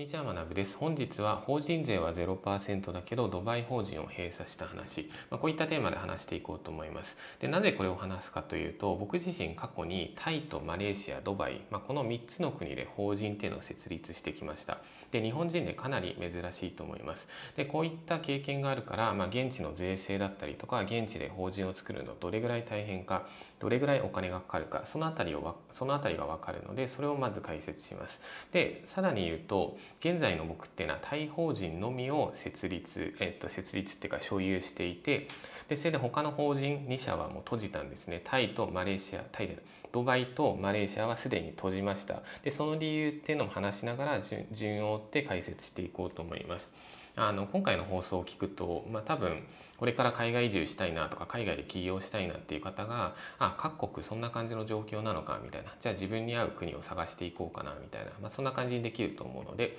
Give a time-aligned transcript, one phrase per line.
[0.00, 0.78] にちは学です。
[0.78, 7.18] 本日は法人税は0%だけどドバイ法人を閉鎖した話、まあ、こういったテーマで話していこうと思います。
[7.38, 14.78] でなぜこれを話すかというと僕自身過去にタイとマレーシアドバイ、まあ、この3つの国で法人っていうのを設立してきました。
[15.10, 17.28] で日本人でかなり珍しいと思います。
[17.56, 23.26] でこういった経験があるから、まあ、現地の税制だったりとか現地で法人を作るのどれぐらい大変か
[23.58, 28.22] どれぐらいお金がかかるかその辺りをその辺りが分かるのでそれをまず解説します。
[28.50, 35.28] でさらに言うと現在の僕っていうのはタイ法人のみを設立、えっと、設立っていうか所有していて
[35.68, 38.22] でそれで他の法人2社はもう閉じたんですね。
[38.24, 42.22] タイとマレーシアタイじゃないドバイとマレーシアはすでに閉じました。
[42.42, 44.20] でその理由っていうのも話しながら
[44.52, 46.72] 順を追って解説していこうと思います。
[47.20, 49.42] あの今回の放送を聞くと、まあ、多分
[49.76, 55.74] これから海外移住したいなとか海外で起業したいなっていう方があ各国そんな感じの状況なのかみたいな。
[55.80, 59.76] じゃあ自分に合う国を探していこうかなみたいな、まあ、そんな感じにできると思うので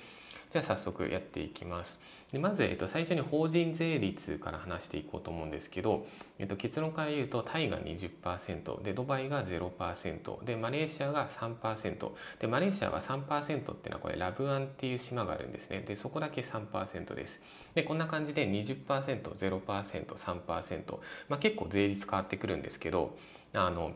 [0.52, 1.98] じゃあ早速やっていきます。
[2.30, 6.06] でまず、えっと、最初に法人税率から話していこうと思うんですけど、
[6.38, 17.40] えっと、結論から言うとタイが20%でドバイが0%でマレーシアが3%でマレーシアは3%っていうのはこれラブアンっていう島があるんですねでそこだけ3%です
[17.74, 23.16] でこんな感じで 20%0%3%、まあ、結構税率変わってくるんですけど
[23.54, 23.94] あの、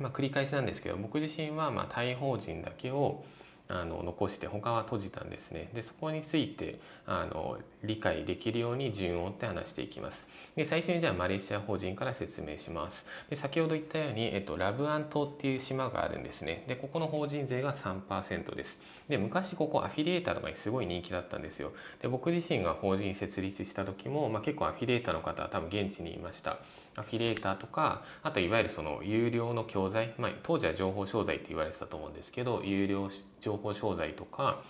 [0.00, 3.22] まあ、繰り返しなんですけど僕自身はまあタイ法人だけを
[3.66, 5.70] あの残して他は閉じたんですね。
[5.72, 10.28] でそこについてあの理解できるように順を追って話していきます。
[10.54, 13.06] で最初にじゃあマレーシア法人から説明します。
[13.30, 16.64] で先ほど言ったように、えっと、ラブアン島っていう島があるんですね。
[16.68, 18.82] でここの法人税が3%です。
[19.08, 21.72] で昔ここアフィリエーターとかにすごい人気だったんですよ。
[22.02, 26.58] で僕自身が法人設立した時も、まあ、結構アフィリエーターの方は多分現地にいました。
[26.96, 33.10] アフィリエーターとかあといわゆるその有料の教材、まあ、当時は情報商材って言われてたと思うんですけど有料
[33.44, 34.62] 情報商材とか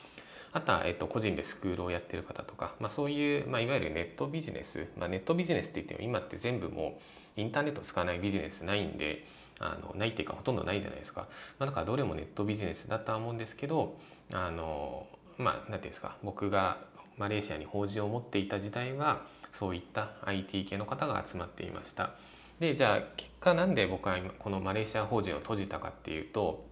[0.52, 7.00] あとは、えっと、個人でスクールをやってる方とか、まあ、そういう、まあ、いわゆるネットビジネス、まあ、ネットビジネスって言っても今って全部も
[7.36, 9.26] うインターネット使わないビジネスないんで
[9.58, 11.22] あのないっていうかほとんどないじゃないですか、
[11.58, 13.96] まあ、だからどれもネットビジネスだとは思うんですけど
[14.32, 15.06] あの
[15.38, 16.78] まあ何て言うんですか僕が
[17.16, 22.14] マレーシアに法人を持っていた時代はそういった IT 系の方が集まっていました。
[22.60, 26.64] でじゃあ結果なんで僕はこのマレーシア法人を閉じたかっていうと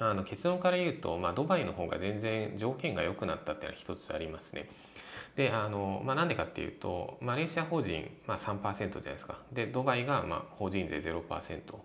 [0.00, 4.68] あの結論から言うと、まあ、ドバイの方が全然条件が良くなったっていうのは一つありますね。
[5.36, 9.38] であの、まあ、でかっていうとマレーシア法人、まあ、3%じゃないですか。
[9.52, 11.22] でドバイが、まあ、法人税0%、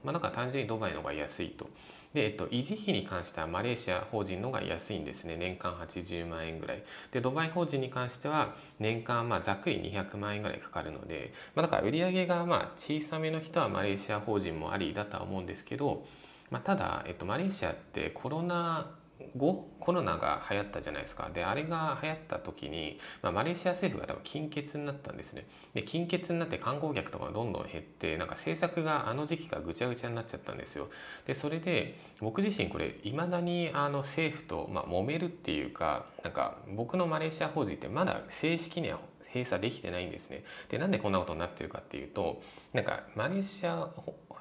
[0.03, 1.69] まあ、だから単純にドバイの方が安いと。
[2.13, 5.35] で、えっと、維持費に関してはマレーシア法人の方が安いんですね。
[5.35, 6.83] 年間80万円ぐらい。
[7.11, 16.05] でドバイ法人に関しては年間まあざっくり200万円ぐらいかかるので、まあ、だから売上がまあ小さめの人はマレーシア法人もありだとは思うんですけど、
[16.49, 18.91] まあ、ただ、えっと、マレーシアってコロナ
[19.35, 21.29] 後コロナが流行ったじゃないですか。
[21.33, 25.47] であれが流行った時に、まあ、マレーシア政府が多分金欠になったんですね。
[25.73, 30.89] で金欠になって観光客とかどんどん減ってなんか政策があの時期からぐちゃぐちゃになっちゃったんですよ。
[31.25, 38.99] でそれで僕自身これいまだにあの政府と、まあ、揉めるっていうかなんか僕のマレーシア法人ってまだ正式には
[39.35, 40.45] 閉鎖できてないんですね。
[40.69, 42.41] でなんでこんなことになってるかっていうと
[42.73, 43.89] なんかマレーシア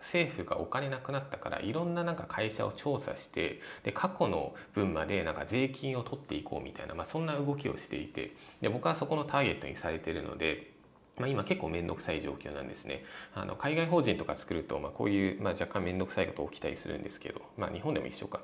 [0.01, 10.73] 政府がお金なくなったからいろんななんか会社を調査してで過去の分までなんか税金を取っていこうみたいな、まあ、そんな動きをしていてで僕はそこのターゲットにされてるので。
[11.17, 13.05] まあ、今結構面倒くさい状況なんですね。
[13.35, 18.41] あの海外法人とか作ると、まあ、こういう、まあ、若干面倒くさいこと起きたりするんですけど、まあ、日本でも一緒か。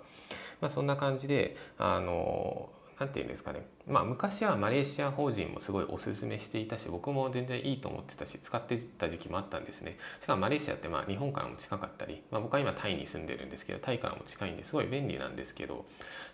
[0.61, 15.87] まあ、そんな感じであの何て言うんですかねまあ昔はマレーシア法人もすごいおすすめしていたし僕も全然いいと思ってたし使ってた時期もあったんですねしかもマレーシアってまあ日本からも近かったり、まあ、僕は今タイに住んでるんですけどタイからも近いんですごい便利なんですけど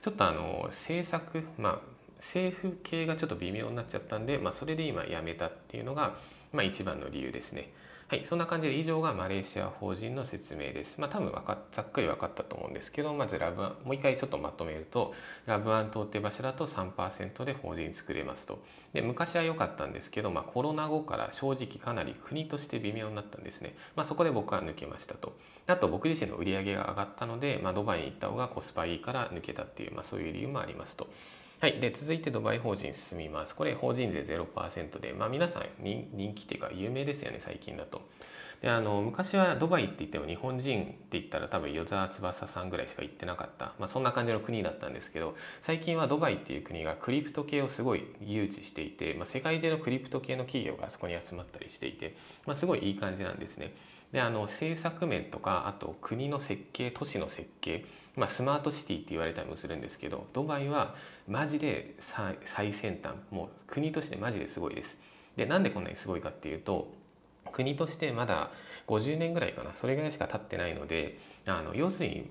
[0.03, 6.17] ちょっとあの政策まあ政府系がちょっと微妙になっちゃったんで、まあ、それで今やめたっていうのが、
[6.53, 7.71] まあ、一番の理由ですね。
[8.09, 11.01] はい、そんな感じで以上がマレーシア法人の説明です。
[11.01, 15.13] まあ多分分かざっくり分かったと思うんですけど、まずラブもう一回ちょっとまとめると、
[15.45, 18.63] ラブアン島って場所だと3%で法人作れますと。
[18.93, 23.75] で、昔は良かったんですけど、まあコロナ後から正直かなり国として微妙になったんですね。
[23.97, 25.37] まあそこで僕は抜けましたと。
[25.67, 31.09] あと僕自身の売り上げが上がったので、まあドバイに行った方がコスパいいから抜けたっていう、まあそういう理由もありますと。
[31.59, 33.57] はい、で続いてドバイ法人進みます。
[33.57, 38.03] これ法人税0%で、まあ、皆さん人気っていうか有名ですよね最近だと。
[38.61, 52.17] であの昔はドバイって言っても日本人って言ったら多分与沢翼さんぐらいしか行ってなかった、まあ、そんな感じの国だったんですけど最近はドバイっていう国がクリプト系をすごい誘致していて、まあ、世界中のクリプト系の企業があそこに集まったりしていて、
[52.47, 53.75] まあ、すごいいい感じなんですね。
[54.13, 57.85] であの政策面とかあと国の設計都市の設計、
[58.17, 60.95] まあ、スマートシティって言われたりもするんですけどドバイは
[61.29, 64.99] マジで最先端もう国としてマジですごいです。
[65.37, 66.93] でなんでこんなにすごいかっていうと
[67.53, 68.51] 国としてまだ
[68.87, 72.31] 50年ぐらいかなそれぐらいしか経ってないのであの要するに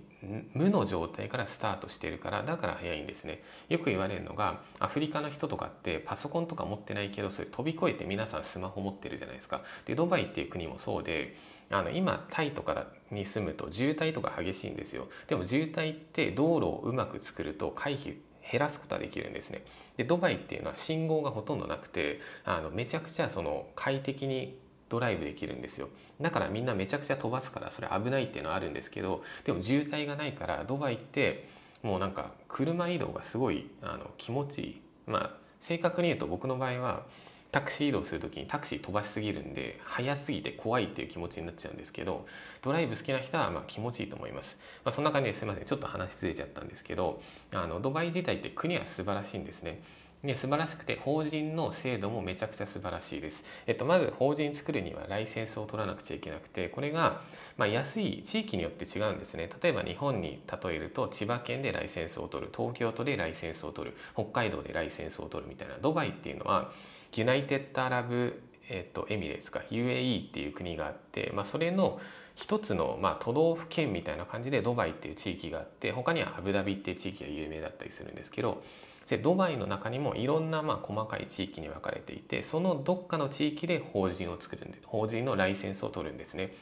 [0.54, 3.42] 無の状態からスタートしてるからだから早いんですね。
[3.70, 9.62] よく言われるのがアフリカの人とかってパソコンとか持ってないけどそれ飛び越えて皆さんスマホ持ってるじゃないですか。
[9.86, 11.36] でドバイっていう国もそうで
[11.70, 15.08] あの今タイとかに住むと渋滞とか激しいんですよ。
[15.28, 18.18] でも渋滞って道路をうまく作ると回避
[18.52, 19.64] 減らすことはできるんですね。
[19.98, 24.58] でドバイっていうのは信号がほとんどなくてあのめちゃくちゃその快適に
[24.96, 25.90] ドライブできるんですよ。
[26.22, 31.50] だからみんなめちゃくちゃ飛ばすからそれ危ないっていうのはあるんですけどでも渋滞がないからドバイって
[31.84, 34.82] もうなんか車移動がすごいあの気持ちいい。
[35.06, 37.04] まあ正確に言うと僕の場合は
[37.52, 42.26] タクシー移動する時にタクシー飛ばしすぎるんで速すぎて怖いっていう気持ちになっちゃうんですけど
[42.62, 45.66] ドライブ好きな人はま気持ちいいと思います、まあ、そんな感じですいません。
[45.66, 47.22] ちょっと話ずれちゃったんですけど
[47.54, 49.82] あのドバイ自体って国は素晴らしいんですね。
[50.26, 53.44] で素晴らしくて法人の制度もめちゃくちゃ素晴らしいです。
[53.68, 57.22] えっと、まず法人作るにはライセンスを取らなくちゃいけなくてこれが
[57.58, 59.50] ま安い地域によって違うんですね。
[59.62, 66.72] 例えば日本に例えると千葉県でライセンスを取る東京都でライセンスを取る北海道でライセンスを取るみたいなドバイっていうのは
[67.16, 72.00] ユナイテッドアラブ、えっと、エミレーツか UAE っていう国があって、まあ、それの
[72.36, 78.62] 一つの、まあ、都道府県みたいな感じでドバイっていう地域があって他にはアブダビっていう地域が有名だったりするんですけど
[79.10, 86.54] でドバイの中にもいろんなまあ細かい地域に分かれていてそのどっかの地域で法人を作るんで法人のライセンスを取るんですね。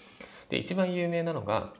[0.50, 1.74] で一番有名なのが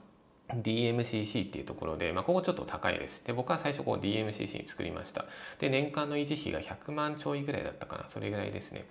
[0.50, 3.26] DMCC っていうところで、まあ、ここちょっと高いです。
[3.26, 5.26] で僕は最初こう DMCC に作りました。
[5.60, 8.86] で年間の維持費が100万ちょいぐらいだったかなそれぐらいですね。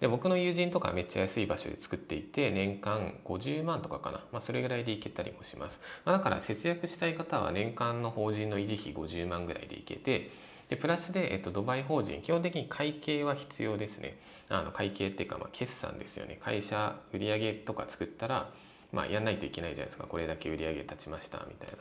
[0.00, 10.30] で僕の友人とかめっちゃ安い場所で作っていて年間50万とかかな、まあ、それぐらいでいけたりもします、まあ、だから節約したい方は年間の法人の維持費50万ぐらいでいけて
[10.70, 14.16] でプラスで、えっと、ドバイ法人基本的に会計は必要ですね。
[14.48, 16.38] あの会計っていうか、まあ、決算ですよね。
[16.40, 18.50] 会社売上とか作ったら
[18.92, 20.06] まあ、やんないといけないじゃないですか。
[20.06, 21.78] これだけ売り上げ立ちましたみたいな。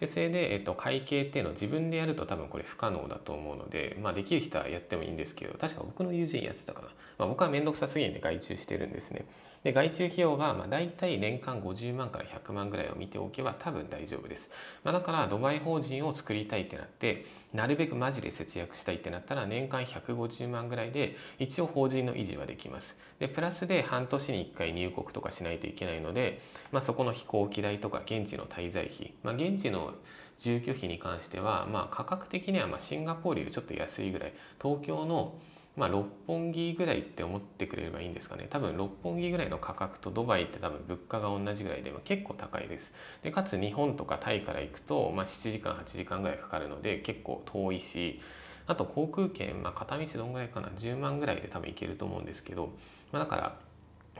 [0.00, 6.88] でそれで、えっと、会計っていうのを自分でやると多分これ不可能だと思うので、まあ、できる人はやってもいいんですけど確か僕の友人やってたかな、
[7.18, 9.24] まあ、僕は面倒くさすぎるんで外注してるんですね。
[9.64, 14.50] で外注費用がまあ大体年間50万から100万ぐらいを見ておけば多分大丈夫です、
[14.82, 17.24] まあ、だからドバイ法人を作りたいってなって
[17.54, 22.98] なるべくマジで節約したいってなったら年間150万ぐらいで一応法人の維持はできます。
[23.22, 26.42] でプラスで半年に1回入国とかしないといけないので、
[26.72, 29.94] まあ、そこの飛行機代とか現地の滞在費、まあ、現地の
[30.38, 34.32] 住居費に関しては、まあ、価格的にはまシンガポールよりちょっと安いぐらい。
[34.60, 35.38] 東京の
[35.76, 38.46] まあ、六本木ぐらいって思ってくれればいいんですかね。
[38.50, 42.92] 多分六本木ぐらいの価格とドバイって多分物価が同じぐらいで、まあ、結構高いです。
[43.22, 48.20] でかつ日本とかタイから行くと、まあ、7時間8時間ぐらいかかるので結構遠いし
[48.66, 52.72] あと航空券、まあ、片道どんぐらいかな？10万ぐらいで多分行けると思うんですけど、
[53.12, 53.56] まあ、だから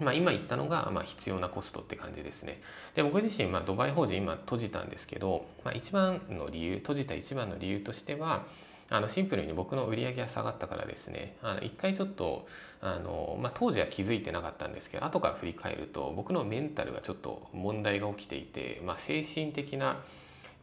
[0.00, 2.60] まあ、今言ったのがまあ必要なコストって感じですね。
[2.94, 8.44] で僕自身まあドバイ法人今閉じたんですけど、まあ、一番の理由閉じた一番の理由としては
[8.88, 12.46] あのシンプルに僕の売り上げが下がったからですねあの一回ちょっと
[12.80, 20.00] あの、まあ、当時は気づいてなかったんですけど後から振り返ると僕のメンタルがちょっと問題が起きていて、まあ、精神的な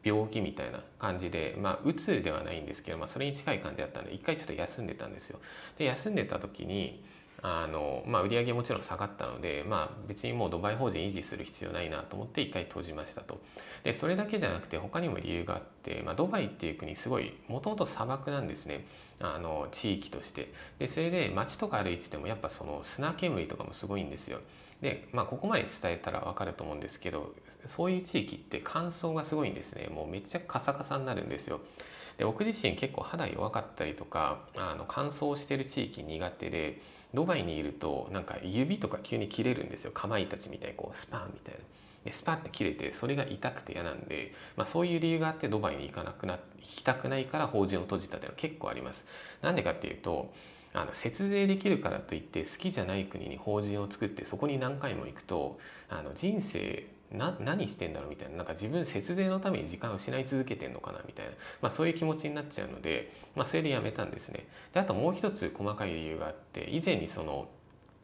[0.04, 5.40] 病気みたいな感じでまあうつではないんですけど、まあ、それに近い感じだったんで一回ちょっと休んでたんですよ。
[5.78, 7.04] で休んでた時に
[7.42, 13.40] あの、まあ、売上もちろん下がったので、まあ、別にもうドバイ法人維持する必要ないなと思って一回閉じましたと。
[13.84, 18.86] でそれだけじゃなくて他にも理由があって、まあ、ドバイっていう国すごいもともと砂漠なんですね
[19.20, 20.52] あの地域として。
[20.80, 24.40] でそれで街とか歩いててもやっぱその砂煙とかもすごいんですよ。
[24.82, 27.34] で、まあ、ここまで伝えたら分かると思うんですけど
[27.66, 31.60] そういう地域って乾燥がすごいんですねもうめっちゃカサカサになるんですよ。
[32.18, 36.82] で僕自身結構肌弱かったりとかあの乾燥してる地域苦手で
[37.14, 41.60] ドバイにいるとなんか指とか急に切れるんですよかまいたちみたいにこうスパンみたいな。
[42.06, 49.06] でスパって切れてそれが痛くて嫌なんで、まあ、そういう理由があってドバイに行かなくな行きたくないから法人を閉じたっていうのは結構あります。
[49.42, 50.34] なんでかっていうと
[50.74, 64.48] あの節税できるからといって好きじゃない国に法人を作ってそこに何回も行くとあの人生な何してんだろうみたいななんか自分節税のために時間を失い続けてんのかなみたいな、まあ、そういう気持ちになっちゃうので、まあ、それでやめたんですね。
[64.74, 67.48] であともう一つ細かい理由があって以前にその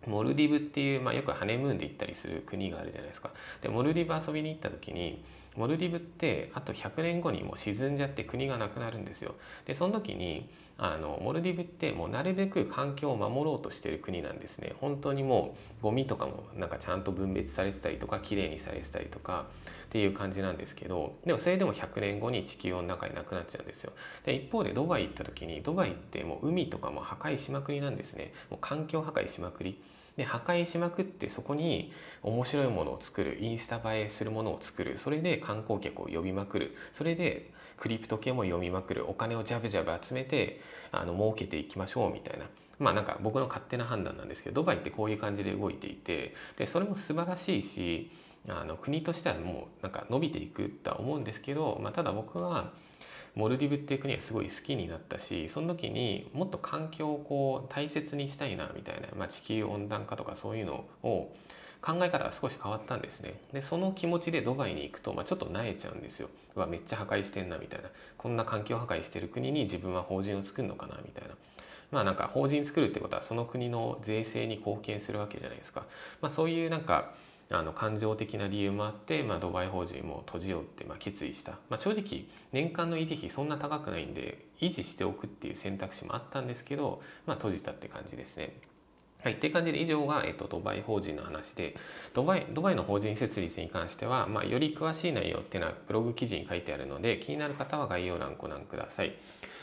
[0.07, 3.31] モルディブっていう、まあ、よくハネムーンで行ったりする国があるじゃないですか。
[3.61, 5.23] でモルディブ遊びに行った時に
[5.55, 9.35] モルディブってあと100年後にもう沈んじゃって国がなくなるんですよ。
[9.65, 14.73] でその時にあのモルディブってもうなるべく環境を守ろうとしてる国なんですね。
[14.81, 19.45] 本当にもうゴミとかもなんかちゃんと分別されてたりとかきれいにされてたりとか
[19.85, 23.93] っていう感じなんですけどでもそれでも100年後に地球の中になくなっちゃうんですよ。
[24.25, 28.33] で一方でドバイ行った時にドバイってもう海とかも破壊しまくりなんですね。
[28.49, 29.81] もう環境破壊しまくり。
[30.17, 31.91] で破壊しまくってそこに
[32.23, 34.97] 面白いものを作るインスタ映えするものを作る。
[34.97, 36.75] それで観光客を呼びまくる。
[36.91, 39.09] それでクリプト系も読みまくる。
[39.09, 42.45] お金をジャブジャブ集めてあの儲けていきましょうみたいな。
[42.79, 48.11] まあなんか僕の勝手な判断なんですけどドバイってこういう感じで動いていてでそれも素晴らしいし
[48.47, 52.73] あの国としてはもうなんか伸びていくとは思うんですけど、まあ、ただ僕は
[53.33, 61.33] モルディブっていう国はすごい好きになったしその時にもっと環境をこう大切にしたいなみたいな、まあ、地球温暖化とかそういうのを
[61.85, 63.39] 考え方が少し変わったんですね。
[63.53, 66.29] でその気持ちでドバイに行くと、まあ、ちょっと萎えちゃうんですよ。
[66.55, 67.89] うわめっちゃ破壊してんなみたいな。
[68.17, 71.35] こんな環境破壊してる国に自分は法人を作るのかなみたいな。
[71.91, 75.85] まあなんか法人作るってことはその国の税制に貢献するわけじゃないですか、
[76.19, 77.13] まあ、そういうなんか
[77.51, 88.57] あの感情的な理由もあって、まあ、ドバイ法人も閉じようってまあ決意した、まあ、正直年間の維持費そんな高くないんで維持しておくっていう選択肢もあったんですけど、まあ、閉じたって感じですね。
[89.25, 91.75] はい、って感じで以上が、えっと、ドバイ法人の話で
[92.13, 99.15] ドバイドバイの法人設立に関しては、まあ、より詳しい内容っていうのはブログ記事に書いてあるので気になる方は概要欄ご覧ください。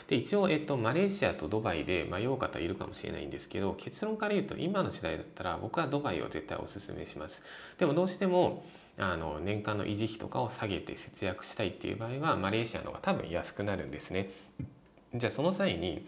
[0.09, 7.41] で一応、えっと、マレーシアとドバイで迷う方いるかもしれないんですけど結論から言うと今の時代だったら僕はドバイを絶対おすすめします。
[7.77, 8.65] でもどうしても
[8.97, 14.29] あの年間の維持費とかを下げて節約したいっていう場合はマレーシアの方が多分安くなるんですね。
[15.15, 16.05] じゃあその際に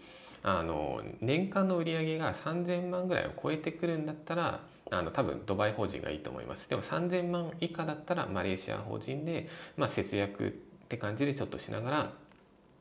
[0.48, 4.60] あの年間の売り上げが3,000万ぐらいを超えてくるんだったら
[4.92, 6.70] あの多分ドバイ法人がいいと思います。
[6.70, 10.50] でも3,000万以下だったらマレーシア法人で、まあ、節約っ
[10.88, 12.12] て感じでちょっとしながら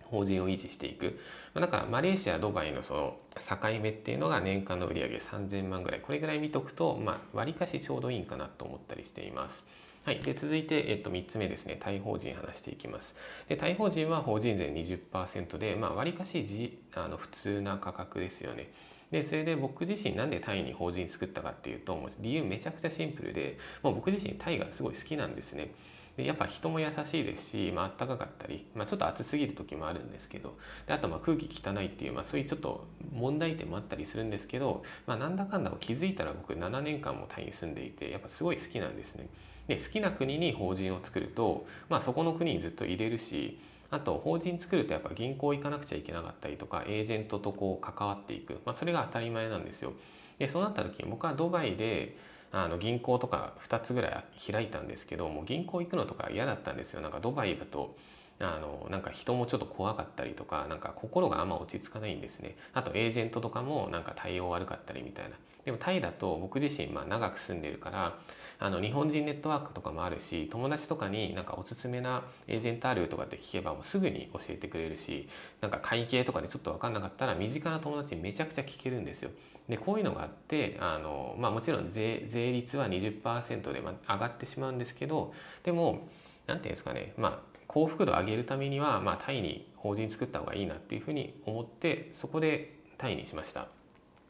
[0.03, 1.19] 法人を維持していく。
[1.55, 6.01] だからマレーシアドバイのその境目っていうのが年間の売り上げ3,000万ぐらい。
[6.01, 9.65] これぐらい見とくとまあ割かしちょうどいいんかなと思ったりしています。
[10.05, 13.15] はい、で続いて、えっと、3つ目ですね、対法人話していきます。
[13.49, 18.71] で対法人は法人税20%で、まあ、割かしじあの普通な価格ですよね。
[19.09, 25.71] でそれで僕自身なんでタイに法人作ったかっていうともう理由めちゃくちゃシンプルでもう僕自身タイがすごい好きなんですね。
[26.17, 39.27] でやっぱ人も優しいですし、まあったかかったり、まあ、ちょっと暑すぎる時もあるんですけどであとまあ空気汚いっていう、まあ、そういうちょっと問題点もあったりするんですけど、まあ、なんだかんだ気づいたら僕7年間もタイに住んでいてやっぱすごい好きなんですね。
[39.67, 43.59] で好きな国に法人を作ると、まあ、そこの国にずっと入れるし
[43.91, 49.93] あと法人作るとやっぱ銀行行かなくちゃいけなかったりとかエージェントとこう関わっていく、まあ、それが当たり前なんですよ。
[50.39, 52.17] でそうなった時に僕はドバイで
[52.51, 57.01] あの銀行とか2つぐらい開いたんですけどもう銀行行くのとか嫌だったんですよ。
[57.01, 57.95] なんかドバイだと
[58.39, 62.57] あのなんか人もちょっと怖かったりとかなんか心があんま落ち着かないんですね。
[62.73, 65.37] あとエージェントとかもなんか対応悪かったりみたいな。
[65.65, 68.17] でもタイだと僕自身まあ長く住んでるから
[68.59, 75.27] あの日本人ネットワークとかもあるし友達とかになんかおすすめなエージェントあるとかって聞けばもうすぐに教えてくれるし
[75.61, 79.31] なんか会計とかでちょっと分かんなかったら身近な友達にめちゃくちゃ聞けるんですよ。
[79.67, 86.07] でこういうのがあってあの、まあ、もちろん税税率は20%で、上がってしまうんですけどでも
[86.45, 93.74] 何て言うんですかね、まあ、幸福度を上げるためには、まあ、タイに法人作った方がいいなっていうふうに思ってそこでタイにしました。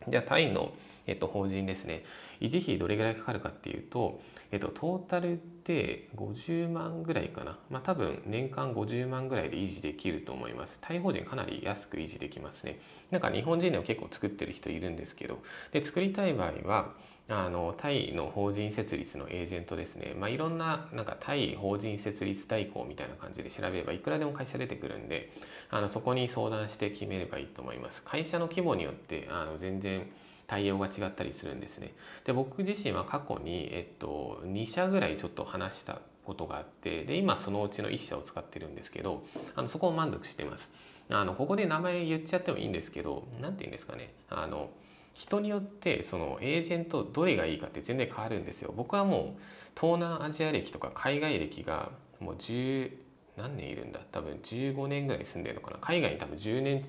[0.08, 0.74] じゃあタイの、
[1.08, 2.04] えっと、法人ですね。
[2.42, 4.22] 維持費どれぐらいかかるかっていうと、
[4.52, 7.58] えっと、トータルで50万ぐらいかな。
[7.70, 10.80] まあ多分年間50万ぐらいで維持できると思います。
[10.82, 12.80] タイ法人かなり安く維持できますね。
[13.12, 15.40] なんか日本人でも結構作ってる人いるんですけど。
[15.72, 16.94] で作りたい場合は
[17.28, 25.32] あのタイの法人設立のエージェントですね、まあ、いろんななんかタイ法人設立代行みたいな感じで調べればいくらでも会社出てくるんで
[25.72, 28.04] あのそこに相談して決めればいいと思います。
[28.04, 30.08] 会社の規模によってあの全然
[30.48, 31.94] 対応が違ったりするんですね。
[32.24, 39.24] で僕自身は過去に、えっと、2社ぐらいちょっと話したことがあってで今そのうちの1社を使ってるんですけど
[39.56, 40.74] あのそこを満足してます。
[41.10, 44.14] あのここで名前言っちゃってもいいんですけど何て言うんですかね。
[44.30, 44.70] あの
[45.14, 48.74] 人によってそのエージェントどれがいいかって全然変わるんですよ。
[48.76, 49.42] 僕はもう
[49.80, 52.92] 東南アジア歴とか海外歴がもう10
[53.38, 54.00] 何年いるんだ？
[54.12, 55.78] 多分15年ぐらい住んでるのかな。
[55.80, 56.86] 海外に多分10年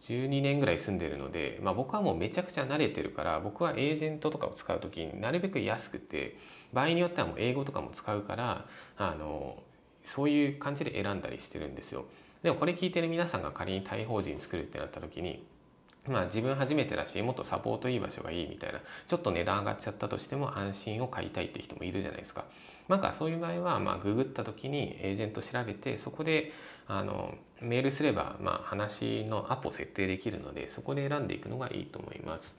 [0.00, 6.36] 12年ぐらい住んでるので、まあ、僕はもうめちゃくちゃ慣れてるから僕はエージェントとかを使う時になるべく安くて
[6.72, 8.66] 場合によってはもう英語とかも使うから
[8.96, 9.62] あの
[10.04, 12.06] そういう感じで選んだりしてるんですよ。
[12.42, 15.44] でもこれ聞いてる皆さんが仮に大法人作るってなった時に
[16.08, 22.44] まあ自分初めてだしもっとサポートいい場所がいいみたいなちょっと値段上がっちゃったとしても安心を買いたいって人もいるじゃないですか。
[22.88, 26.52] なんかそういう場合はまあググった時にエージェント調べてそこで
[26.92, 32.56] あのメールすれば、まあ、話のアポ設定できるのでそこで選んでいくのがいいと思います。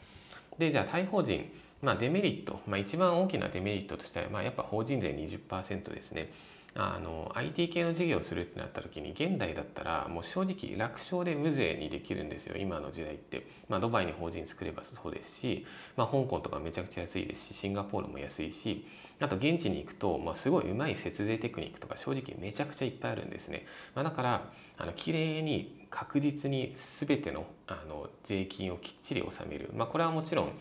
[0.57, 6.31] でじゃあ対法人、まあ、デメリット、まあ、一番大きなデメリットとしては、まあ、やっぱ法人税20%ですね。
[6.73, 15.65] あの IT 系の事業をするってなった時に現代だったらもう正直楽勝で無税にできるんですよ今の時代って、まあ、ドバイに法人作ればそうですし、
[15.97, 18.85] まあ、香港とかめちゃくちゃ安いですしシンガポールも安いし
[19.19, 30.51] あと現地に行くと、まあ、すごいうまい節税テクニックとか正直めちゃくちゃいっぱいあるんですね、まあ、だからあの綺麗に確実に全てのあの税金をきっちり納める、まあ、これはもちろん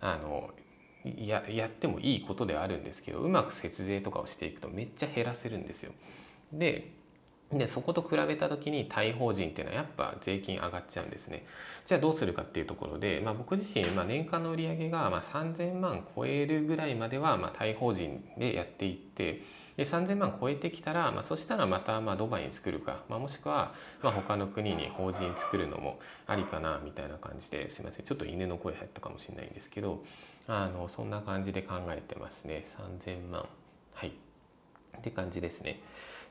[0.00, 0.50] あの
[1.04, 5.92] ややってもいいことではあるんですけどうまく節税とかをしていくとめっちゃ減らせるんですよ。
[6.52, 7.00] で
[7.52, 11.44] でそこと比べた時に対法人っていうのはやっぱ税金上がっちゃうんですね。
[11.84, 19.42] じゃあどうするかっていうところで、まあ、僕自身、まあ、年間の売り上げがまあ3,000万超えるぐらいまではまあ対法人でやっていって
[19.76, 30.04] で3,000万超えてきたら、まあ、そしたらまたまあドバイに作るか、まあ、もしくはまあ他の国に法人作るのもありかなみたいな感じですいませんちょっと犬の声入ったかもしれないんですけど
[30.50, 32.66] あのそんな感じで考えてますね。
[32.76, 33.48] 3000万。
[33.94, 34.08] はい。
[34.98, 35.80] って感じですね。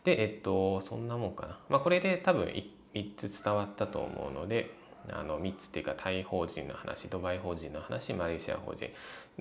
[0.04, 1.58] でえっとそんなもんかな。
[1.70, 2.54] まあこれで多分
[2.94, 4.76] 3つ伝わったと思うので
[5.10, 8.88] あの3つっていうかタイ法人の話ドバイ法人の話マレーシア法人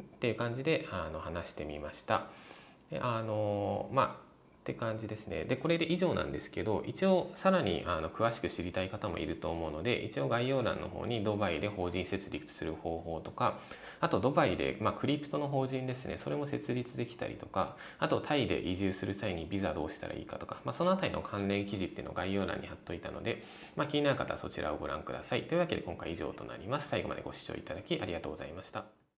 [0.00, 2.26] っていう感じであの話してみました。
[2.90, 4.27] であのまあ
[4.68, 5.44] って感じですね。
[5.44, 13.58] でこれで以上なんですけど一応さらにあの詳しく知りたい方もいると思うので一応概要欄の方にドバイで法人設立する方法とか
[14.00, 23.42] あとドバイで、まあ、クリプトの法人ですねそれも設立できたりとかあとタイで移住する際にビザどうしたらいいかとか、まあ、その辺りの関連記事っていうのを概要欄に貼っといたので、
[23.75, 25.44] まあ、気になる方はそちらをご覧ください。
[25.44, 26.88] というわけで今回以上となります。
[26.88, 28.98] 最後までご視聴いただきありがとうございました。